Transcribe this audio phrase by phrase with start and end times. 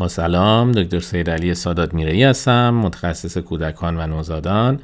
[0.00, 4.80] با سلام دکتر سید علی سادات میرئی هستم متخصص کودکان و نوزادان.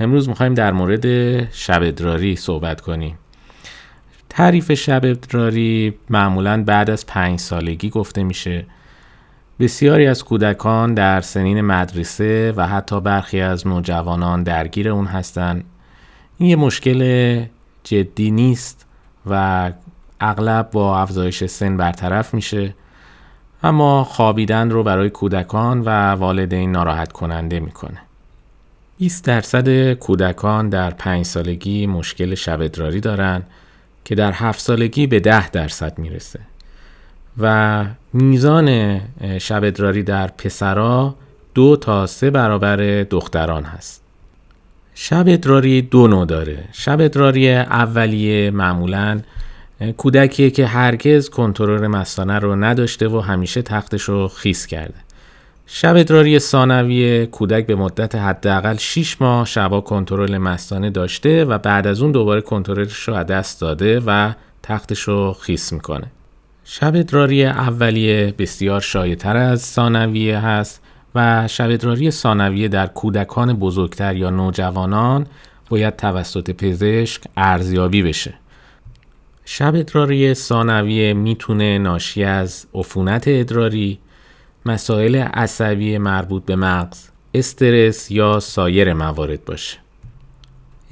[0.00, 1.04] امروز می‌خوایم در مورد
[1.52, 3.18] شب ادراری صحبت کنیم.
[4.28, 8.66] تعریف شب ادراری معمولا بعد از پنج سالگی گفته میشه.
[9.60, 15.64] بسیاری از کودکان در سنین مدرسه و حتی برخی از نوجوانان درگیر اون هستند
[16.38, 17.42] این یه مشکل
[17.84, 18.86] جدی نیست
[19.26, 19.72] و
[20.20, 22.74] اغلب با افزایش سن برطرف میشه.
[23.62, 27.98] اما خوابیدن رو برای کودکان و والدین ناراحت کننده می‌کنه.
[28.98, 33.42] 20 درصد کودکان در 5 سالگی مشکل شب ادراری دارن
[34.04, 36.40] که در 7 سالگی به 10 درصد می‌رسه.
[37.38, 39.00] و میزان
[39.38, 41.14] شب ادراری در پسرا
[41.54, 44.02] دو تا سه برابر دختران هست.
[44.94, 46.64] شب ادراری دو نوع داره.
[46.72, 49.20] شب ادراری اولیه معمولا
[49.96, 54.94] کودکیه که هرگز کنترل مستانه رو نداشته و همیشه تختش رو خیس کرده.
[55.66, 61.86] شب ادراری ثانویه کودک به مدت حداقل 6 ماه شبا کنترل مستانه داشته و بعد
[61.86, 64.32] از اون دوباره کنترلش رو از دست داده و
[64.62, 66.06] تختش رو خیس می‌کنه.
[66.64, 70.82] شب ادراری اولیه بسیار شایعتر از ثانویه هست
[71.14, 75.26] و شب ادراری ثانویه در کودکان بزرگتر یا نوجوانان
[75.68, 78.34] باید توسط پزشک ارزیابی بشه.
[79.52, 83.98] شب ادراری ثانویه می‌تونه ناشی از عفونت ادراری،
[84.66, 89.78] مسائل عصبی مربوط به مغز، استرس یا سایر موارد باشه.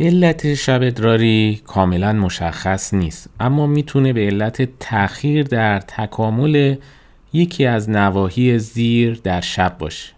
[0.01, 6.77] علت شب ادراری کاملا مشخص نیست اما می‌تونه به علت تأخیر در تکامل
[7.33, 10.13] یکی از نواحی زیر در شب باشه.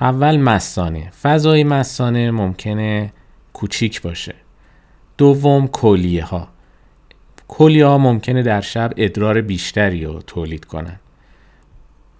[0.00, 3.12] اول مسانه فضای مسانه ممکنه
[3.52, 4.34] کوچیک باشه.
[5.18, 6.51] دوم کلیه ها
[7.54, 11.00] کلیه ممکنه در شب ادرار بیشتری رو تولید کنن.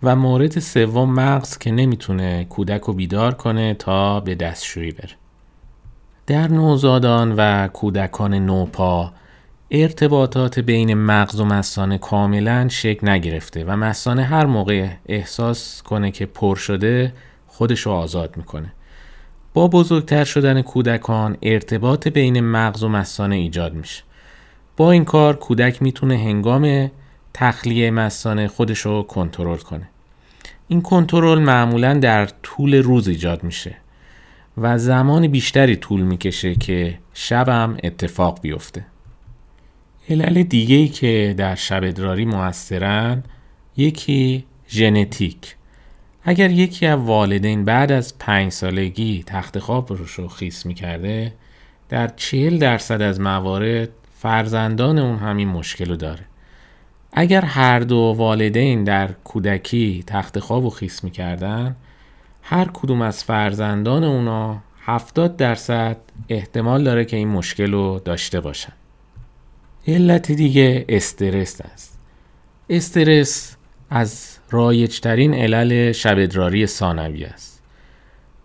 [0.03, 5.11] و مورد سوم مغز که نمی‌تونه کودک رو بیدار کنه تا به دستشویی بره.
[6.27, 9.13] در نوزادان و کودکان نوپا
[9.71, 16.27] ارتباطات بین مغز و مسانه کاملا شکل نگرفته و مسانه هر موقع احساس کنه که
[16.27, 17.13] پر شده
[17.47, 18.73] خودش رو آزاد می‌کنه.
[19.55, 24.03] با بزرگتر شدن کودکان ارتباط بین مغز و مسانه ایجاد میشه.
[24.77, 26.91] با این کار کودک می‌تونه هنگام
[27.35, 29.89] تخلیه مثانه خودش رو کنترل کنه.
[30.69, 33.75] این کنترل معمولا در طول روز ایجاد میشه
[34.59, 38.87] و زمان بیشتری طول می‌کشه که شبم اتفاق بیفته.
[40.11, 43.23] علل دیگه که در شب ادراری موثرن
[43.77, 45.57] یکی ژنتیک.
[46.25, 51.33] اگر یکی از والدین بعد از پنج سالگی تخت خواب رو خیس می‌کرده
[51.89, 53.89] در چهل درصد از موارد
[54.23, 56.25] فرزندان اون همین مشکل رو داره.
[57.13, 61.77] اگر هر دو والدین در کودکی تخت خواب و خیس می‌کردن
[62.43, 65.97] هر کدوم از فرزندان اونا 70 درصد
[66.29, 68.73] احتمال داره که این مشکل رو داشته باشن.
[69.87, 71.99] علت دیگه استرس است.
[72.71, 73.57] استرس
[73.91, 77.63] از رایجترین علل شبدراری ثانوی است.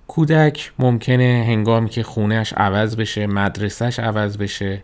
[0.07, 4.83] کودک ممکنه هنگامی که خونهش عوض بشه مدرسهش عوض بشه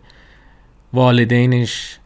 [0.94, 1.98] والدینش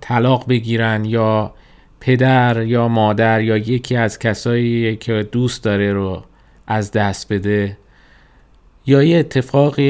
[0.00, 1.54] طلاق بگیرن یا
[2.00, 6.24] پدر یا مادر یا یکی از کسایی که دوست داره رو
[6.66, 7.78] از دست بده
[8.86, 9.80] یا یه اتفاق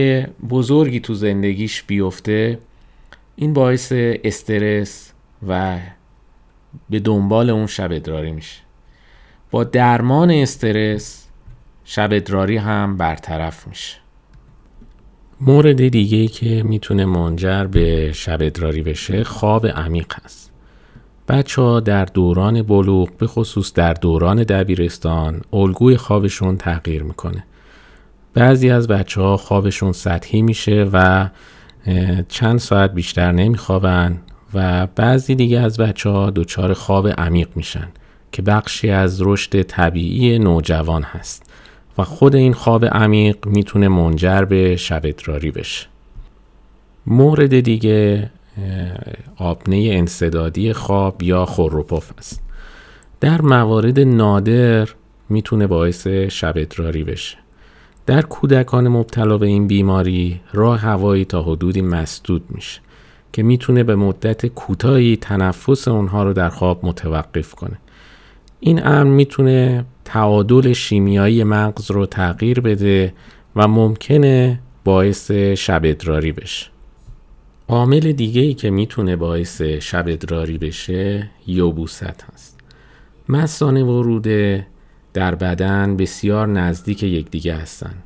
[0.49, 2.59] بزرگی تو زندگیش بیفته
[3.37, 5.13] این باعث استرس
[5.49, 5.79] و
[6.91, 8.61] به دنبال اون شب ادراری میشه.
[9.51, 11.29] با درمان استرس
[11.85, 13.97] شب ادراری هم برطرف میشه.
[15.41, 20.53] مورد دیگه که می‌تونه منجر به شب ادراری بشه خواب عمیق هست
[21.29, 27.45] بچه ها در دوران بلوغ به خصوص در دوران دبیرستان الگوی خوابشون تغییر می‌کنه.
[28.35, 31.29] بعضی از بچه ها خوابشون سطحی میشه و
[32.29, 34.19] چند ساعت بیشتر نمیخوابن
[34.55, 37.89] و بعضی دیگه از بچه ها دچار خواب عمیق میشن
[38.33, 41.51] که بخشی از رشد طبیعی نوجوان هست.
[41.99, 45.87] و خود این خواب عمیق می‌تونه منجر به شب ادراری بشه.
[47.07, 48.31] مورد دیگه
[49.37, 52.43] آبنه انصدادی خواب یا خوروپف است.
[53.21, 54.89] در موارد نادر
[55.29, 57.37] می‌تونه باعث شب ادراری بشه.
[58.07, 62.81] در کودکان مبتلا به این بیماری راه هوایی تا حدودی مسدود میشه
[63.33, 67.79] که می‌تونه به مدت کوتاهی تنفس اونها رو در خواب متوقف کنه.
[68.61, 73.15] این امر می‌تونه تعادل شیمیایی مغز رو تغییر بده
[73.57, 76.67] و ممکنه باعث شب ادراری بشه.
[77.69, 82.61] عامل دیگه ای که می‌تونه باعث شب ادراری بشه یوبوست هست.
[83.29, 84.67] مثانه و روده
[85.15, 88.03] در بدن بسیار نزدیک یکدیگه هستند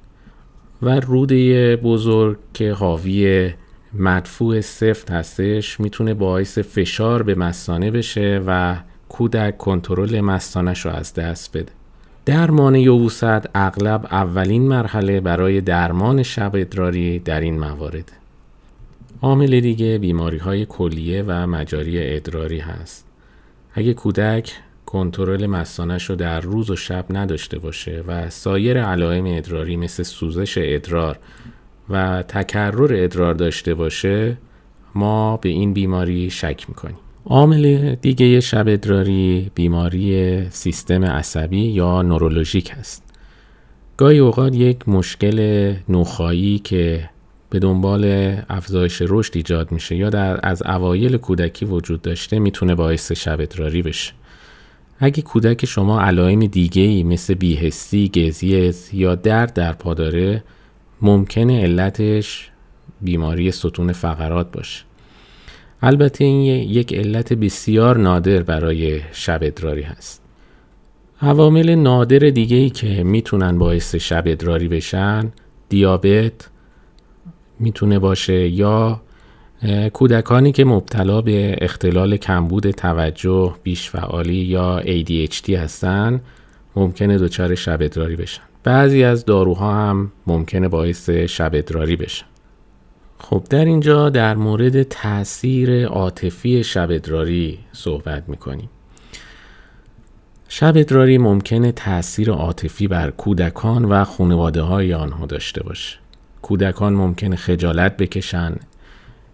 [0.82, 3.50] و روده بزرگ که حاوی
[3.94, 8.76] مدفوع سفت هستش می‌تونه باعث فشار به مثانه بشه و
[9.08, 11.72] کودک کنترل مثانش رو از دست بده.
[12.26, 18.12] درمان یووست اغلب اولین مرحله برای درمان شب ادراری در این موارد.
[19.22, 23.06] عامل دیگه بیماری های کلیه و مجاری ادراری هست.
[23.74, 24.52] اگه کودک
[24.86, 30.58] کنترل مثانش رو در روز و شب نداشته باشه و سایر علائم ادراری مثل سوزش
[30.58, 31.19] ادرار
[31.88, 34.38] و تکرر ادرار داشته باشه
[34.94, 36.98] ما به این بیماری شک می‌کنیم.
[37.26, 43.02] عامل دیگه شب ادراری بیماری سیستم عصبی یا نورولوژیک است
[43.96, 47.10] گاهی اوقات یک مشکل نوخایی که
[47.50, 53.12] به دنبال افزایش رشد ایجاد میشه یا در از اوایل کودکی وجود داشته می‌تونه باعث
[53.12, 54.12] شب ادراری بشه.
[54.98, 60.44] اگه کودک شما علائم دیگه ای مثل بیهستی، گزیز یا درد در پا داره
[61.02, 62.50] ممکنه علتش
[63.00, 64.84] بیماری ستون فقرات باشه.
[65.84, 66.40] البته این
[66.70, 70.23] یک علت بسیار نادر برای شب ادراری هست.
[71.23, 75.32] عوامل نادر دیگه ای که می‌تونن باعث شب ادراری بشن
[75.69, 76.50] دیابت
[77.61, 79.00] می‌تونه باشه یا
[79.93, 86.20] کودکانی که مبتلا به اختلال کمبود توجه بیش فعالی یا ADHD هستن
[86.76, 88.43] ممکنه دچار شب ادراری بشن.
[88.64, 92.26] بعضی از داروها هم ممکنه باعث شب ادراری بشن.
[93.22, 98.69] خب در اینجا در مورد تاثیر عاطفی شب ادراری صحبت می‌کنیم.
[100.48, 105.98] شب ادراری ممکنه تاثیر عاطفی بر کودکان و خانواده های آنها داشته باشه.
[106.42, 108.56] کودکان ممکنه خجالت بکشن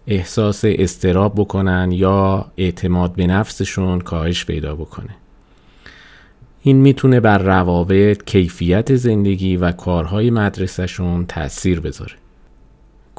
[0.07, 5.15] احساس استراب بکنن یا اعتماد به نفسشون کاهش پیدا بکنه.
[6.61, 12.13] این می‌تونه بر روابط، کیفیت زندگی و کارهای مدرسهشون تاثیر بذاره.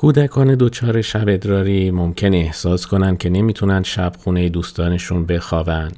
[0.00, 5.92] کودکان دچار شب ادراری ممکن احساس کنن که نمی‌تونن شب خونه دوستانشون بخوابن.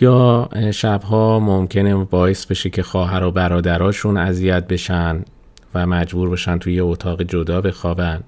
[0.00, 5.24] یا شبها ممکنه باعث بشه که خواهر و برادراشون اذیت بشن
[5.74, 8.20] و مجبور بشن توی اتاق جدا بخوابن.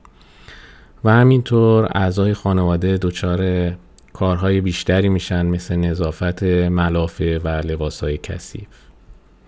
[1.04, 3.72] و همینطور اعضای خانواده دچار
[4.12, 8.68] کارهای بیشتری میشن مثل نظافت ملافه و لباسهای کثیف.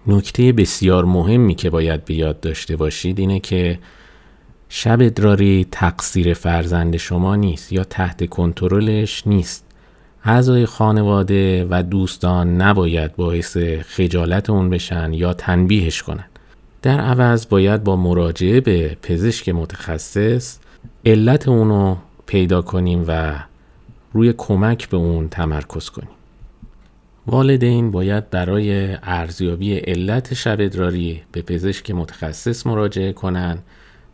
[0.07, 3.79] نکته بسیار مهمی که باید به یاد داشته باشید اینه که
[4.73, 9.65] شب ادراری تقصیر فرزند شما نیست یا تحت کنترلش نیست.
[10.25, 16.25] اعضای خانواده و دوستان نباید باعث خجالت اون بشن یا تنبیهش کنن.
[16.83, 20.59] در عوض باید با مراجعه به پزشک متخصص
[21.07, 21.97] علت اونو
[22.27, 23.35] پیدا کنیم و
[24.13, 26.11] روی کمک به اون تمرکز کنیم.
[27.27, 33.63] والدین باید برای ارزیابی علت شب ادراری به پزشک متخصص مراجعه کنند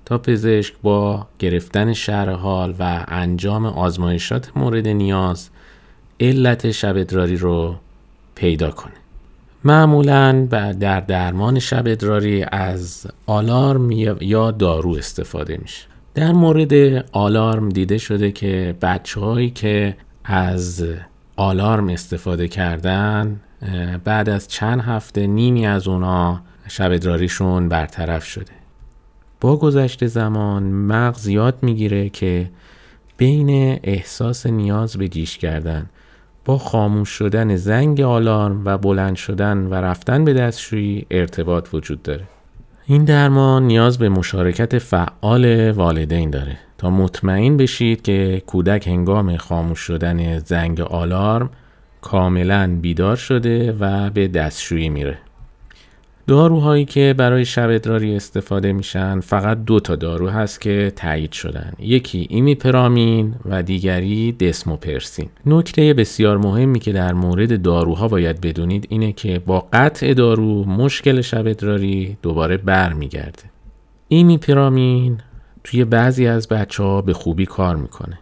[0.06, 5.48] تا پزشک با گرفتن شهر حال و انجام آزمایشات مورد نیاز
[6.20, 7.76] علت شب ادراری رو
[8.34, 8.92] پیدا کنه.
[9.64, 10.46] معمولا
[10.80, 15.86] در درمان شب ادراری از آلارم یا دارو استفاده میشه.
[16.14, 16.72] در مورد
[17.12, 20.84] آلارم دیده شده که بچه هایی که از
[21.36, 23.40] آلارم استفاده کردن
[24.04, 28.52] بعد از چند هفته نیمی از اونا شب ادراریشون برطرف شده.
[29.40, 32.50] با گذشت زمان مغز یاد می‌گیره که
[33.16, 35.87] بین احساس نیاز به جیش کردن
[36.45, 42.25] با خاموش شدن زنگ آلارم و بلند شدن و رفتن به دستشویی ارتباط وجود داره.
[42.87, 46.59] این درمان نیاز به مشارکت فعال والدین داره.
[46.78, 51.50] تا مطمئن بشید که کودک هنگام خاموش شدن زنگ آلارم
[52.00, 55.19] کاملا بیدار شده و به دستشویی میره.
[56.26, 61.73] داروهایی که برای شب ادراری استفاده میشن فقط دو تا دارو هست که تایید شدن.
[61.78, 65.28] یکی ایمیپرامین و دیگری دسموپرسین.
[65.47, 71.21] نکته بسیار مهمی که در مورد داروها باید بدونید اینه که با قطع دارو مشکل
[71.21, 73.42] شب ادراری دوباره برمیگرده.
[74.09, 75.18] ایمیپرامین
[75.64, 78.18] توی بعضی از بچه ها به خوبی کار می‌کنه.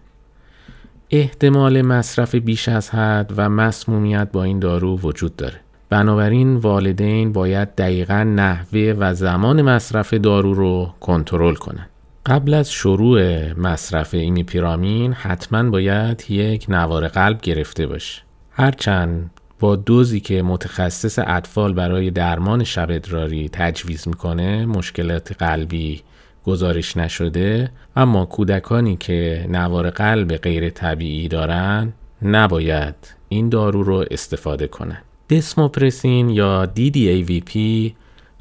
[1.10, 5.63] احتمال مصرف بیش از حد و مسمومیت با این دارو وجود داره.
[5.88, 11.88] بنابراین والدین باید دقیقا نحوه و زمان مصرف دارو رو کنترل کنند.
[12.26, 18.22] قبل از شروع مصرف ایمیپیرامین حتما باید یک نوار قلب گرفته باشه.
[18.50, 26.02] هرچند با دوزی که متخصص اطفال برای درمان شب ادراری تجویز می‌کنه مشکلات قلبی
[26.44, 32.94] گزارش نشده اما کودکانی که نوار قلب غیر طبیعی دارن نباید
[33.28, 35.02] این دارو رو استفاده کنند.
[35.30, 37.58] دسموپرسین یا DDAVP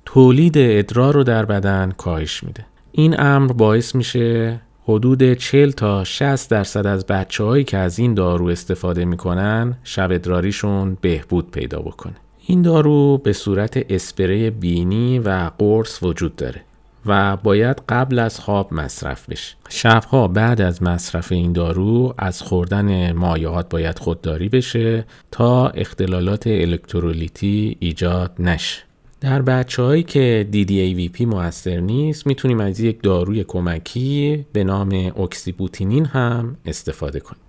[0.05, 2.65] تولید ادرار رو در بدن کاهش میده.
[2.91, 8.13] این امر باعث میشه حدود 40 تا 60 درصد از بچه هایی که از این
[8.13, 12.15] دارو استفاده می‌کنن شب ادراریشون بهبود پیدا بکنه.
[12.47, 16.61] این دارو به صورت اسپری بینی و قرص وجود داره.
[17.05, 19.55] و باید قبل از خواب مصرف بشه.
[19.69, 27.77] شبها بعد از مصرف این دارو از خوردن مایعات باید خودداری بشه تا اختلالات الکترولیتی
[27.79, 28.81] ایجاد نشه.
[29.21, 36.05] در بچه هایی که DDAVP موثر نیست می‌تونیم از یک داروی کمکی به نام اکسیبوتینین
[36.05, 37.41] هم استفاده کنیم.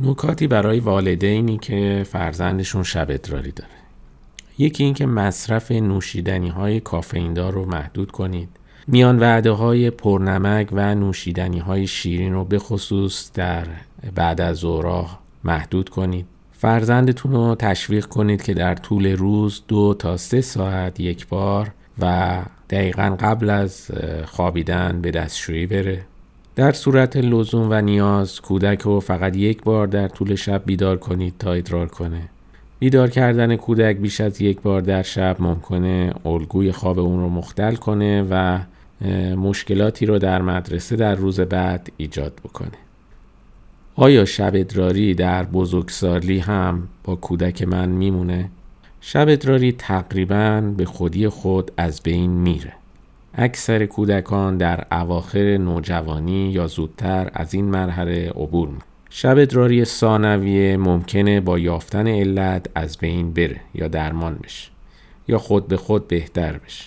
[0.00, 3.70] نکاتی برای والدینی که فرزندشون شب ادراری داره.
[4.58, 8.48] یکی اینکه مصرف نوشیدنی های کافئیندار رو محدود کنید.
[8.86, 13.66] میان وعده های پرنمک و نوشیدنی های شیرین رو به خصوص در
[14.14, 16.26] بعد از ظهرها محدود کنید.
[16.52, 22.38] فرزندتون رو تشویق کنید که در طول روز دو تا سه ساعت یک بار و
[22.70, 23.90] دقیقا قبل از
[24.24, 26.04] خوابیدن به دستشویی بره.
[26.56, 31.34] در صورت لزوم و نیاز کودک رو فقط یک بار در طول شب بیدار کنید
[31.38, 32.28] تا ادرار کنه.
[32.78, 37.74] بیدار کردن کودک بیش از یک بار در شب ممکنه الگوی خواب اون رو مختل
[37.74, 38.58] کنه و
[39.36, 42.78] مشکلاتی رو در مدرسه در روز بعد ایجاد بکنه.
[43.96, 48.50] آیا شب ادراری در بزرگسالی هم با کودک من میمونه؟
[49.00, 52.72] شب ادراری تقریبا به خودی خود از بین میره.
[53.34, 58.78] اکثر کودکان در اواخر نوجوانی یا زودتر از این مرحله عبور می
[59.10, 64.70] شب ادراری ثانویه ممکنه با یافتن علت از بین بره یا درمان بشه
[65.28, 66.84] یا خود به خود بهتر بشه.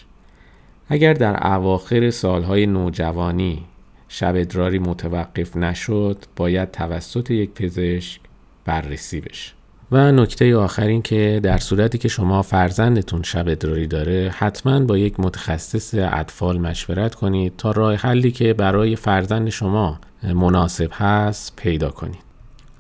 [0.90, 3.64] اگر در اواخر سالهای نوجوانی
[4.08, 8.20] شب ادراری متوقف نشد باید توسط یک پزشک
[8.66, 9.52] بررسی بشه.
[9.92, 14.98] و نکته آخر این که در صورتی که شما فرزندتون شب ادراری داره حتما با
[14.98, 21.90] یک متخصص اطفال مشورت کنید تا راه حلی که برای فرزند شما مناسب هست پیدا
[21.90, 22.26] کنید.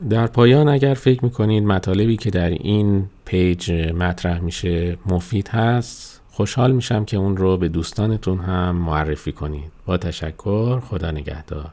[0.09, 6.72] در پایان اگر فکر می‌کنید مطالبی که در این پیج مطرح میشه مفید هست خوشحال
[6.72, 9.72] میشم که اون رو به دوستانتون هم معرفی کنید.
[9.86, 11.72] با تشکر خدا نگهدار.